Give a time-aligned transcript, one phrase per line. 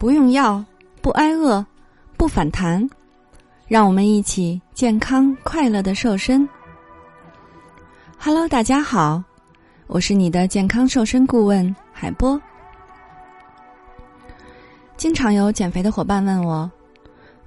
[0.00, 0.64] 不用药，
[1.02, 1.62] 不挨饿，
[2.16, 2.88] 不反弹，
[3.68, 6.48] 让我们一起健康快乐的瘦身。
[8.18, 9.22] Hello，大家好，
[9.88, 12.40] 我是你的健康瘦身顾问海波。
[14.96, 16.70] 经常有减肥的伙伴问我，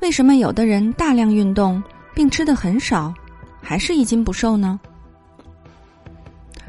[0.02, 3.12] 为什么有的人大量运动并吃的很少，
[3.63, 4.80] 还是一斤不瘦呢？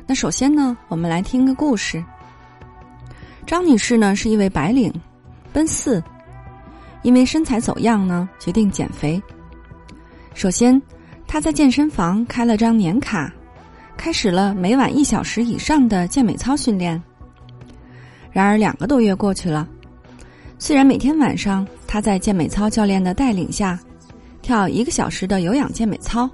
[0.07, 2.03] 那首先呢，我们来听个故事。
[3.47, 4.91] 张女士呢是一位白领，
[5.55, 6.03] 奔四，
[7.03, 9.23] 因为身材走样呢，决定减肥。
[10.35, 10.83] 首先，
[11.29, 13.33] 他在健身房开了张年卡，
[13.97, 17.01] 开始了每晚一小时以上的健美操训练。
[18.33, 19.69] 然而两个多月过去了。
[20.59, 23.79] 虽然每天晚上他在健美操教练的带领下
[24.43, 26.29] 跳一个小时的有氧健美操，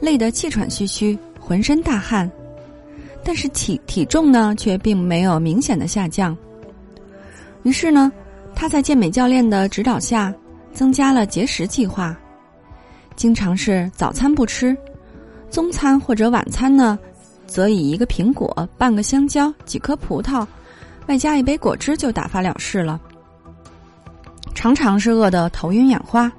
[0.00, 2.28] 累得气喘吁吁，浑身大汗，
[3.22, 6.36] 但是体体重呢却并没有明显的下降。
[7.62, 8.12] 于是呢，
[8.54, 10.32] 他在健美教练的指导下
[10.72, 12.16] 增加了节食计划，
[13.16, 14.76] 经常是早餐不吃，
[15.50, 16.98] 中餐或者晚餐呢，
[17.46, 20.46] 则以一个苹果、半个香蕉、几颗葡萄，
[21.06, 23.00] 外加一杯果汁就打发了事了。
[24.54, 26.32] 常常是饿得头晕眼花，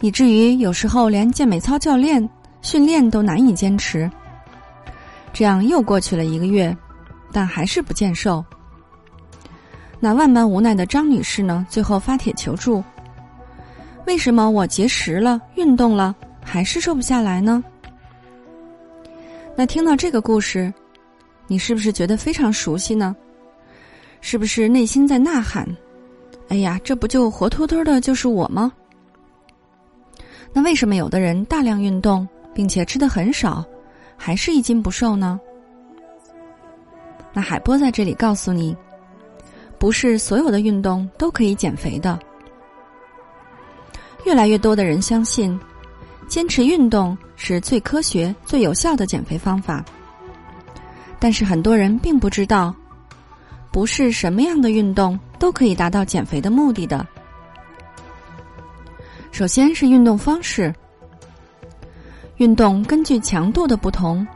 [0.00, 2.26] 以至于有时候连健美操教练
[2.62, 4.08] 训练都难以坚持。
[5.32, 6.74] 这样又过去了一个月，
[7.32, 8.44] 但还是不见瘦。
[10.04, 11.66] 那万般无奈的张女士呢？
[11.66, 12.84] 最后发帖求助：
[14.06, 17.64] 为什么我节食了、运动了，还是瘦不下来呢？
[19.56, 20.70] 那听到这个故事，
[21.46, 23.16] 你是不是觉得非常熟悉呢？
[24.20, 25.66] 是不是内心在呐喊？
[26.48, 28.70] 哎呀，这不就活脱脱的就是我吗？
[30.52, 33.64] 那为什么有的人大量运动，并且吃的很少，
[34.18, 35.40] 还是一斤不瘦呢？
[37.32, 38.76] 那海波在这里告诉你，
[39.84, 42.18] 不是所有的运动都可以减肥的。
[44.24, 45.60] 越来越多的人相信，
[46.26, 49.84] 坚持运动是最科学、最有效的减肥方法。
[51.18, 52.74] 但是很多人并不知道。
[53.70, 57.06] 不是什么样的运动都可以达到减肥的目的的。
[59.32, 60.74] 首先是运动方式，
[62.38, 64.26] 运动根据强度的不同，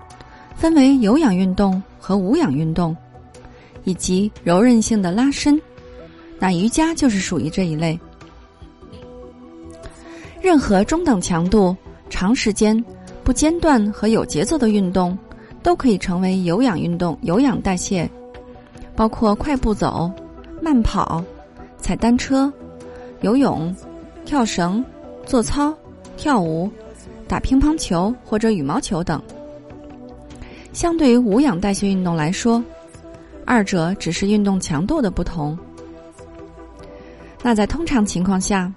[0.54, 2.94] 分为有氧运动和无氧运动，
[3.84, 5.60] 以及柔韧性的拉伸。
[6.38, 7.98] 那瑜伽就是属于这一类。
[10.40, 11.76] 任何中等强度、
[12.08, 12.82] 长时间、
[13.24, 15.18] 不间断和有节奏的运动，
[15.62, 18.08] 都可以成为有氧运动、有氧代谢。
[18.94, 20.10] 包括快步走、
[20.60, 21.22] 慢跑、
[21.76, 22.52] 踩单车、
[23.20, 23.74] 游泳、
[24.24, 24.84] 跳绳、
[25.24, 25.72] 做操、
[26.16, 26.70] 跳舞、
[27.28, 29.22] 打乒乓球或者羽毛球等。
[30.72, 32.62] 相对于无氧代谢运动来说，
[33.48, 35.59] 二者只是运动强度的不同。
[37.42, 38.70] 那在通常情况下，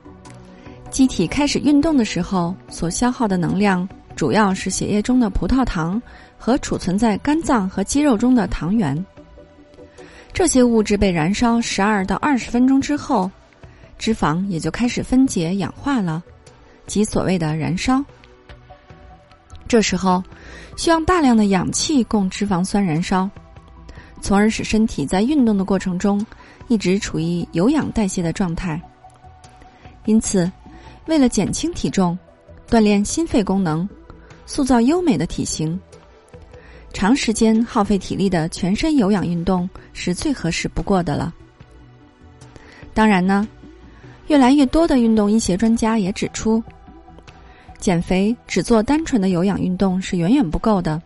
[0.89, 6.01] 机体开始运动的时候所消耗的能量，主要是血液中的葡萄糖
[6.37, 9.05] 和储存在肝脏和肌肉中的糖原。
[10.31, 13.29] 这些物质被燃烧十二到二十分钟之后，
[13.97, 16.23] 脂肪也就开始分解氧化了，
[16.87, 18.01] 即所谓的燃烧。
[19.67, 20.23] 这时候
[20.77, 23.29] 需要大量的氧气供脂肪酸燃烧，
[24.21, 26.25] 从而使身体在运动的过程中
[26.67, 28.79] 一直处于有氧代谢的状态。
[30.05, 30.49] 因此，
[31.07, 32.17] 为了减轻体重、
[32.69, 33.87] 锻炼心肺功能、
[34.45, 35.77] 塑造优美的体型。
[36.93, 41.33] 长时间耗费体力的全身有氧运动是最合适不过的了。
[42.93, 43.47] 当然呢，
[44.27, 46.61] 越来越多的运动医学专家也指出，
[47.79, 51.01] 减肥只做单纯的有氧运动是远远不够的。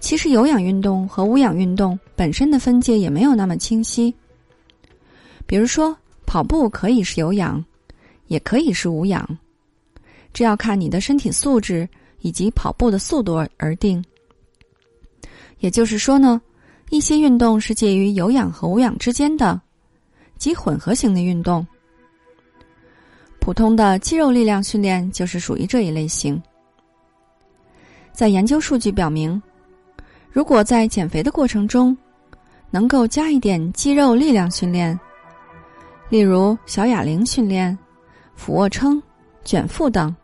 [0.00, 4.12] 其实，有氧运动和无氧运动本身的分界也没有那么清晰。
[5.46, 5.96] 比如说，
[6.26, 7.62] 跑步可以是有氧，
[8.26, 9.38] 也可以是无氧，
[10.32, 11.88] 这要看你的身体素质
[12.20, 14.02] 以及跑步的速度而定。
[15.58, 16.40] 也就是说呢，
[16.88, 19.60] 一些运动是介于有氧和无氧之间的，
[20.38, 21.64] 即混合型的运动。
[23.38, 26.40] 普通的肌肉力量训练就是属于这一类型。
[28.12, 29.40] 在研究数据表明，
[30.32, 31.96] 如果在减肥的过程中，
[32.70, 34.98] 能够加一点肌肉力量训练，
[36.08, 37.76] 例如小哑铃训练、
[38.36, 39.02] 俯卧撑、
[39.44, 40.14] 卷腹等，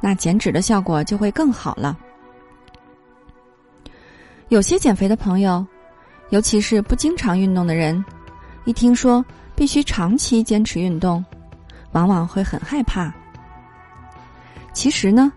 [0.00, 1.96] 那减脂的效果就会更好了。
[4.48, 5.64] 有些减肥的朋友，
[6.30, 8.04] 尤其是不经常运动的人，
[8.64, 9.24] 一听说
[9.54, 11.24] 必须长期坚持运动，
[11.92, 13.14] 往往会很害怕。
[14.72, 15.32] 其实呢，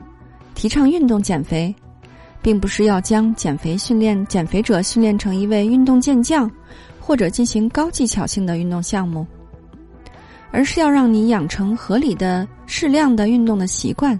[0.55, 1.73] 提倡运动减肥，
[2.45, 6.47] 并不是要将减肥训练减肥者训练成一位运动健将，
[6.99, 9.25] 或者进行高技巧性的运动项目，
[10.51, 14.15] 而是要让你养成合理的、适量的运动的习惯。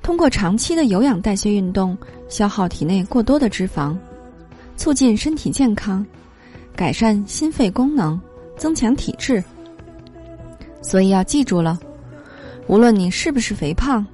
[0.00, 1.98] 通过长期的有氧代谢运动，
[2.28, 3.96] 消耗体内过多的脂肪，
[4.76, 6.06] 促进身体健康，
[6.76, 8.20] 改善心肺功能，
[8.56, 9.42] 增强体质。
[10.80, 11.76] 所以要记住了，
[12.68, 14.06] 无论你是不是肥胖，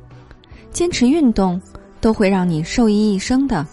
[0.71, 1.61] 坚持运动
[2.01, 3.67] 都会让你受益一生的。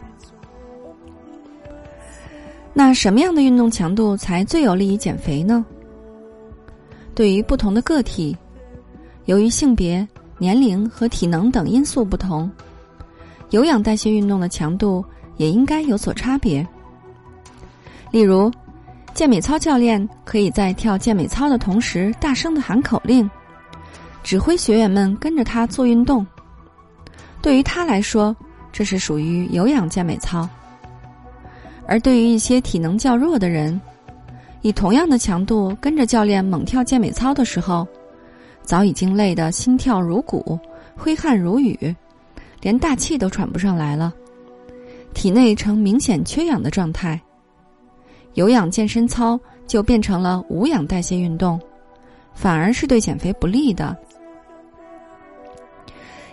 [2.73, 5.65] 那什么样的运动强度才最有利于减肥呢？
[7.13, 8.35] 对于不同的个体，
[9.25, 10.07] 由于性别。
[10.39, 12.51] 年龄和体能等因素不同，
[13.51, 15.05] 有氧代谢运动的强度
[15.37, 16.67] 也应该有所差别。
[18.11, 18.51] 例如，
[19.13, 23.29] 健美操教练可以在跳健美操的同时大声的喊口令，
[24.21, 26.25] 指挥学员们跟着他做运动。
[27.43, 28.35] 对于他来说，
[28.71, 30.49] 这是属于有氧健美操。
[31.85, 33.79] 而对于一些体能较弱的人，
[34.61, 37.85] 以同样的强度跟着教练猛跳健美操的时候。
[38.63, 40.57] 早已经累得心跳如鼓，
[40.95, 41.93] 挥汗如雨，
[42.61, 44.13] 连大气都喘不上来了，
[45.13, 47.19] 体内呈明显缺氧的状态。
[48.35, 49.37] 有氧健身操
[49.67, 51.59] 就变成了无氧代谢运动，
[52.33, 53.93] 反而是对减肥不利的。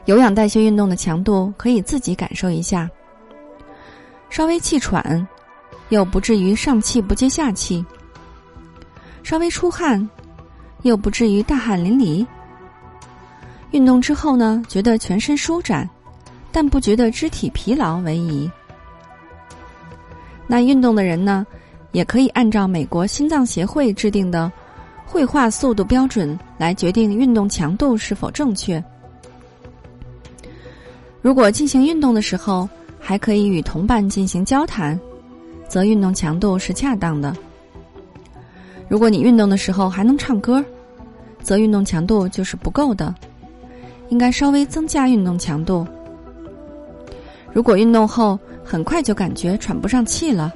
[0.06, 2.88] 有氧代谢运动的强度可以自己感受一下，
[4.29, 5.26] 稍微气喘，
[5.91, 7.85] 又不至于上气不接下气；
[9.23, 10.08] 稍微出汗。
[10.82, 12.26] 又不至于大汗淋漓。
[13.70, 15.87] 运动之后呢，觉得全身舒展，
[16.50, 18.50] 但不觉得肢体疲劳为宜。
[20.46, 21.46] 那运动的人呢，
[21.93, 24.50] 也可以按照美国心脏协会制定的
[25.05, 28.82] 绘画速度标准来决定运动强度是否正确。
[31.22, 32.69] 如果进行运动的时候
[32.99, 34.99] 还可以与同伴进行交谈，
[35.69, 37.37] 则运动强度是恰当的。
[38.88, 40.64] 如果你运动的时候还能唱歌，
[41.43, 43.14] 则运动强度就是不够的，
[44.08, 45.87] 应该稍微增加运动强度。
[47.52, 50.52] 如果运动后很快就感觉喘不上气了，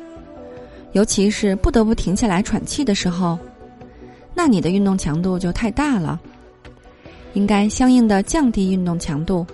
[0.92, 3.38] 尤其是不得不停下来喘气的时候，
[4.34, 6.18] 那你的运动强度就太大了，
[7.34, 9.46] 应该相应的降低运动强度，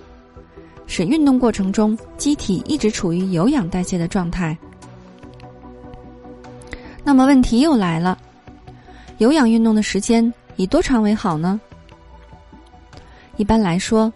[0.93, 4.57] 使运动过程中机体一直处于有氧代谢的状态。
[7.01, 8.17] 那么问题又来了。
[9.17, 10.21] 有氧运动的时间
[10.57, 11.57] 以多长为好呢？
[13.37, 14.11] 一般来说，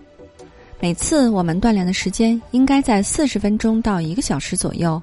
[0.81, 5.01] 每次我们锻炼的时间应该在四十分钟到一个小时左右。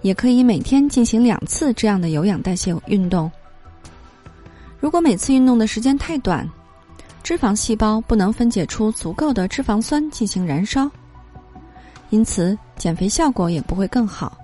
[0.00, 3.30] 也可以每天进行两次这样的有氧代谢运动。
[4.80, 6.48] 如果每次运动的时间太短，
[7.28, 10.90] 脂肪细胞不能分解出足够的脂肪酸进行燃烧，
[12.08, 14.38] 因此减肥效果也不会更好。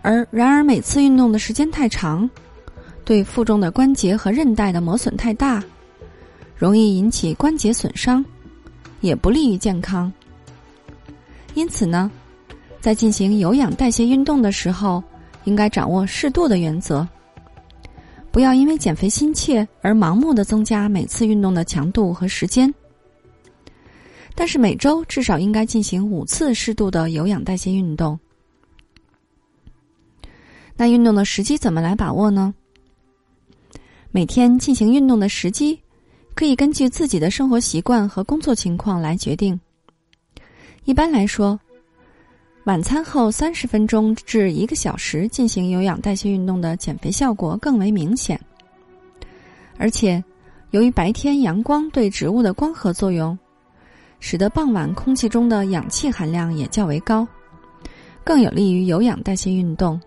[0.00, 2.26] 而然而每次运动的时间太长。
[3.04, 5.62] 对负重的关节和韧带的磨损太大，
[6.56, 8.24] 容易引起关节损伤，
[9.02, 10.10] 也不利于健康。
[11.52, 12.10] 因此呢，
[12.80, 15.04] 在进行有氧代谢运动的时候，
[15.44, 17.06] 应该掌握适度的原则，
[18.32, 22.72] 不要因为减肥心切而盲目的增加每次运动的强度和时间。
[24.34, 28.18] 但是每周至少应该进行五次适度的有氧代谢运动。
[30.76, 32.54] 那运动的时机怎么来把握呢？
[34.12, 35.78] 每天进行运动的时机，
[36.34, 39.60] 可以根据自己的生活习惯和工作情况来决定。
[40.84, 41.60] 一般来说，
[42.70, 48.40] 晚餐后三十分钟至一个小时进行有氧代谢运动的减肥效果更为明显。
[49.76, 50.22] 而且，
[50.70, 53.36] 由于白天阳光对植物的光合作用，
[54.20, 57.26] 使得傍晚空气中的氧气含量也较为高，
[58.22, 60.00] 更有利于有氧代谢运动。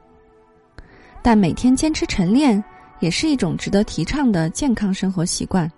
[1.22, 2.64] 但每天坚持晨练。
[3.00, 5.70] 也是一种值得提倡的健康生活习惯。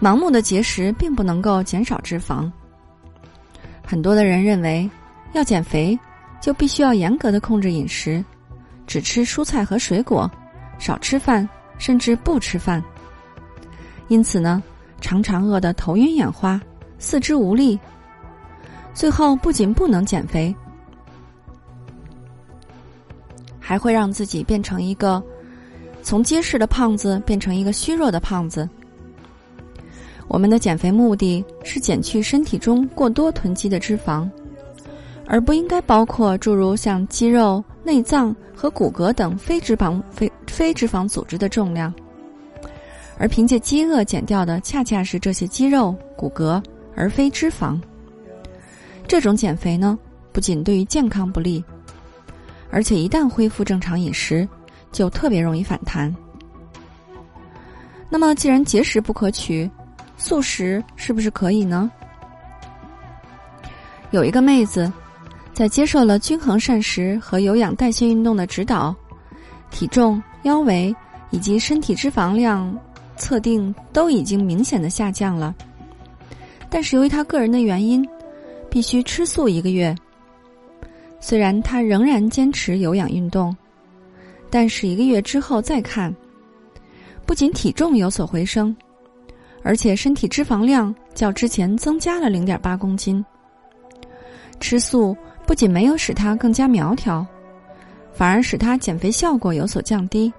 [0.00, 2.50] 盲目的节食并不能够减少脂肪。
[3.86, 4.90] 很多的人认为，
[5.32, 5.96] 要减肥
[6.40, 8.22] 就必须要严格的控制饮食，
[8.84, 10.28] 只吃蔬菜和水果，
[10.76, 12.82] 少吃饭，甚至不吃饭。
[14.08, 14.60] 因此呢，
[15.00, 16.60] 常常饿得头晕眼花、
[16.98, 17.78] 四肢无力，
[18.92, 20.54] 最后不仅不能减肥。
[23.60, 25.22] 还会让自己变成一个
[26.02, 28.68] 从结实的胖子变成一个虚弱的胖子。
[30.28, 34.28] 我们的减肥目的是减去身体中过多囤积的脂肪，
[35.26, 41.92] 而不应该包括诸如像肌肉、内脏和骨骼等非脂肪非非脂肪组织的重量。
[43.18, 46.62] 而凭借饥饿减掉的恰恰是这些肌肉、骨骼，
[46.94, 47.80] 而非脂肪。
[49.08, 49.98] 这种减肥呢，
[50.32, 51.64] 不仅对于健康不利，
[52.70, 54.46] 而且一旦恢复正常饮食，
[54.92, 56.14] 就特别容易反弹。
[58.10, 59.70] 那么，既然节食不可取，
[60.16, 61.90] 素食是不是可以呢？
[64.10, 64.90] 有一个妹子，
[65.52, 68.94] 在接受了均衡膳食和有氧代谢运动的指导，
[69.70, 70.94] 体重、腰围
[71.30, 72.76] 以及身体脂肪量
[73.16, 75.54] 测定都已经明显的下降了。
[76.70, 78.06] 但是由于她个人的原因，
[78.70, 79.94] 必须吃素一个月。
[81.20, 83.54] 虽然她仍然坚持有氧运动，
[84.50, 86.14] 但是一个月之后再看，
[87.26, 88.74] 不仅体重有所回升，
[89.66, 93.22] 而且身体脂肪量较之前增加了零点八公斤。
[94.60, 97.26] 吃素不仅没有使她更加苗条，
[98.14, 100.32] 反而使她减肥效果有所降低。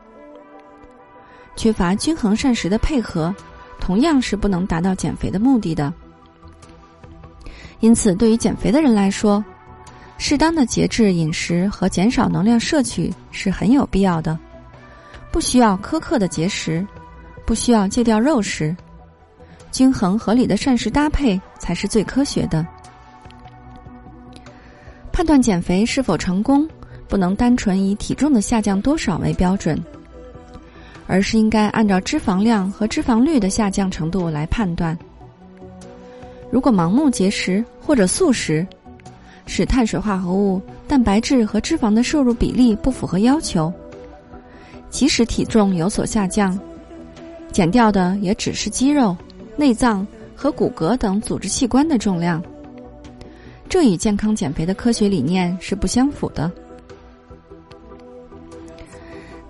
[1.57, 3.35] 缺乏均衡膳食的配合，
[3.81, 5.93] 同样是不能达到减肥的目的的。
[7.81, 9.43] 因此，对于减肥的人来说，
[10.17, 14.39] 适当的节制饮食和减少能量摄取是很有必要的。
[15.33, 16.87] 不需要苛刻的节食，
[17.45, 18.75] 不需要戒掉肉食，
[19.71, 22.65] 均衡合理的膳食搭配才是最科学的。
[25.11, 26.67] 判断减肥是否成功，
[27.07, 29.81] 不能单纯以体重的下降多少为标准，
[31.07, 34.97] 而是应该按照脂肪量和脂肪率的下降程度来判断。
[36.51, 38.65] 如果盲目节食或者素食，
[39.45, 43.73] 使碳水化合物、蛋白质和脂肪的摄入比例不符合要求，
[44.89, 46.57] 即使体重有所下降，
[47.51, 49.17] 减掉的也只是肌肉、
[49.57, 52.41] 内脏和骨骼等组织器官的重量。
[53.67, 56.49] 这与健康减肥的科学理念是不相符的。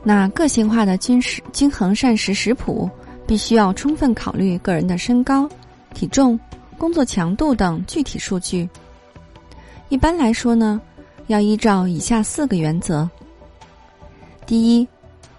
[0.03, 2.89] 那个性化的均食均衡膳食食谱，
[3.27, 5.47] 必须要充分考虑个人的身高、
[5.93, 6.39] 体重、
[6.77, 8.67] 工作强度等具体数据。
[9.89, 10.81] 一般来说呢，
[11.27, 13.07] 要依照以下四个原则：
[14.45, 14.87] 第一，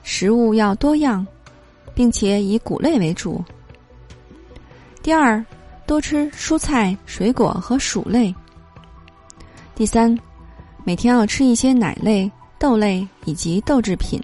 [0.03, 1.27] 食物要多样，
[1.95, 3.43] 并且以谷类为主；
[5.09, 5.43] 第二，
[5.87, 8.35] 多吃蔬菜、水果和薯类。
[9.75, 10.15] 第三，
[10.85, 14.23] 每天要吃一些奶类、豆类以及豆制品。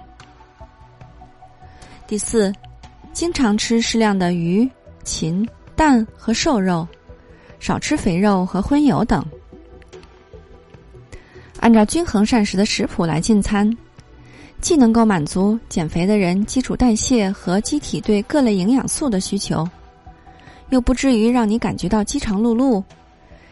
[2.07, 2.53] 第四，
[3.15, 4.71] 经常吃适量的鱼、
[5.05, 6.87] 禽、蛋和瘦肉，
[7.59, 9.25] 少吃肥肉和荤油等。
[11.61, 13.75] 按照均衡膳食的食谱来进餐，
[14.61, 19.67] 既能够满足减肥的人基础代谢和机体对各类营养素的需求，
[20.71, 22.83] 又不至于让你感觉到饥肠辘辘。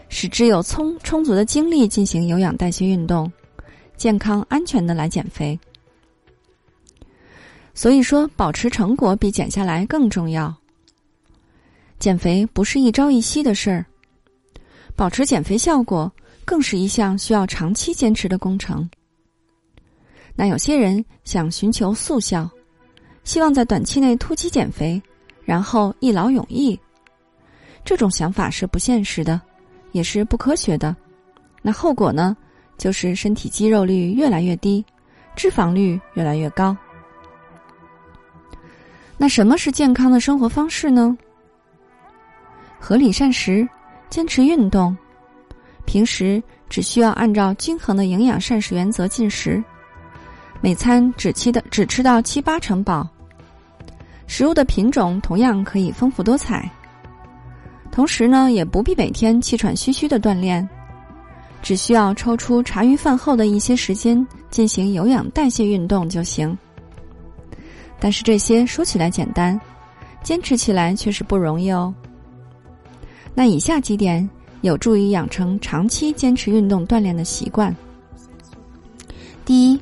[0.09, 3.33] 使之有充充足的精力进行有氧代谢运动，
[3.97, 5.59] 健康安全的来减肥。
[7.73, 10.55] 所以说，保持成果比减下来更重要。
[11.99, 13.87] 减肥不是一朝一夕的事儿，
[14.95, 16.13] 保持减肥效果
[16.45, 18.87] 更是一项需要长期坚持的工程。
[20.35, 22.51] 那有些人想寻求速效，
[23.25, 25.01] 希望在短期内突击减肥，
[25.43, 26.79] 然后一劳永逸，
[27.85, 29.41] 这种想法是不现实的。
[29.93, 30.97] 也是不科学的，
[31.61, 32.35] 那后果呢？
[32.79, 34.83] 就是身体肌肉率越来越低，
[35.37, 36.75] 脂肪率越来越高。
[39.19, 41.15] 那什么是健康的生活方式呢？
[42.81, 43.69] 合理膳食，
[44.09, 44.97] 坚持运动，
[45.85, 49.63] 平时只需要按照均衡的营养膳食原则进食，
[50.63, 53.07] 每餐只吃的只吃到七八成饱，
[54.27, 56.67] 食物的品种同样可以丰富多彩。
[57.93, 60.67] 同时呢，也不必每天气喘吁吁的锻炼，
[61.63, 66.57] 只需要抽出茶余饭后的一些时间进行有氧代谢运动就行。
[68.01, 69.61] 但是这些说起来简单，
[70.23, 71.95] 坚持起来却是不容易哦。
[73.35, 74.29] 那以下几点
[74.63, 77.77] 有助于养成长期坚持运动锻炼的习惯：
[79.45, 79.79] 第一，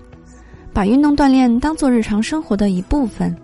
[0.72, 3.34] 把运动锻炼当做日常生活的一部分，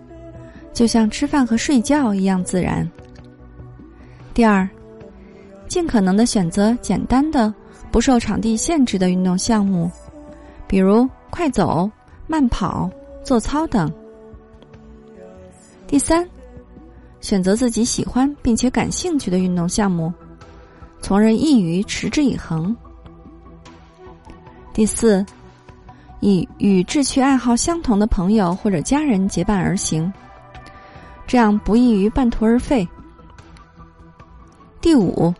[0.73, 2.85] 就像吃饭和睡觉一样自然。
[4.37, 4.69] 第二，
[5.67, 7.51] 尽可能的选择简单的、
[7.89, 9.89] 不受场地限制的运动项目，
[10.67, 11.89] 比如快走、
[12.27, 12.87] 慢跑、
[13.23, 13.91] 做操等。
[15.87, 16.23] 第三，
[17.19, 20.13] 选择自己喜欢并且感兴趣的运动项目，
[21.01, 22.77] 从而易于持之以恒。
[24.71, 25.25] 第四，
[26.19, 30.13] 以与志趣爱好相同的朋友或者家人结伴而行，
[31.25, 32.87] 这样不易于半途而废。
[34.79, 35.33] 第五，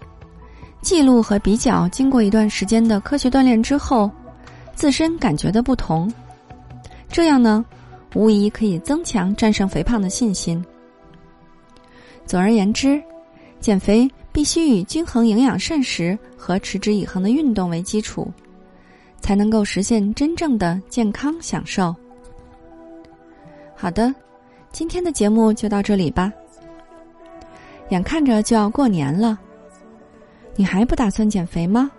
[0.82, 4.10] 记录和比较经过一段时间的科学锻炼之后，
[4.76, 6.12] 自身感觉的不同，
[7.08, 7.64] 这样呢，
[8.16, 10.64] 无疑可以增强战胜肥胖的信心。
[12.26, 13.02] 总而言之，
[13.60, 18.30] 减肥必须以均衡营养膳食和持之以恒的运动为基础，
[19.22, 21.96] 才能够实现真正的健康享受。
[23.76, 24.14] 好的，
[24.72, 26.34] 今天的节目就到这里吧。
[27.90, 29.38] 眼看着就要过年了，
[30.56, 31.90] 你还不打算减肥吗？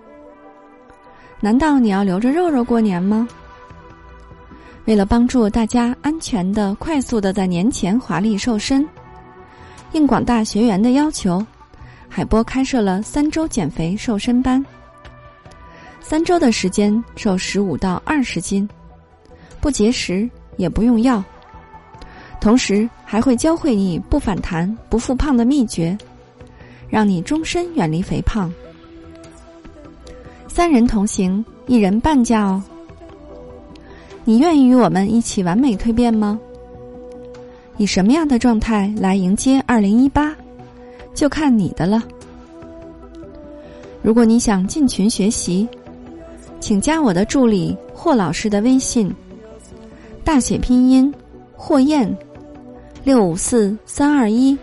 [1.41, 3.29] 难道你要留着肉肉过年吗？
[4.85, 8.87] 为了帮助大家安全的、快速的在年前华丽瘦身，
[9.93, 11.45] 应广大学员的要求，
[12.09, 14.65] 海波开设了三周减肥瘦身班。
[16.01, 18.69] 三周的时间瘦十五到二十斤，
[19.61, 21.23] 不节食也不用药，
[22.41, 25.97] 同时还会教会你不反弹、不复胖的秘诀，
[26.89, 28.53] 让你终身远离肥胖。
[30.47, 32.63] 三人同行，一人半价哦。
[34.25, 36.39] 你愿意与我们一起完美蜕变吗？
[37.77, 40.35] 以什么样的状态来迎接二零一八，
[41.15, 42.03] 就看你的了。
[44.03, 45.69] 如果你想进群学习，
[46.61, 49.13] 请加我的助理霍老师的微信，
[50.25, 51.13] 大写拼音
[51.57, 52.17] 霍燕
[53.05, 54.57] 六五四三二一，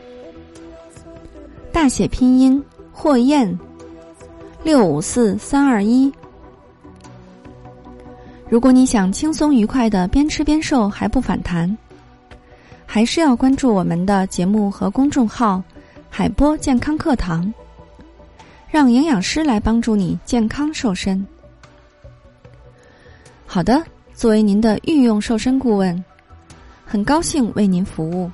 [1.71, 3.57] 大写拼音霍燕
[4.63, 6.11] 六五四三二一。
[8.47, 11.75] 如果你想轻松愉快的边吃边瘦还不反弹，
[12.85, 15.63] 还是要关注我们的节目和公众号
[16.09, 17.51] “海波健康课堂”，
[18.69, 21.25] 让营养师来帮助你健康瘦身。
[23.47, 26.03] 好的，作为您的御用瘦身顾问，
[26.85, 28.31] 很高兴为您服务。